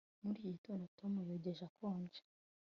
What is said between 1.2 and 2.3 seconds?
yogeje akonje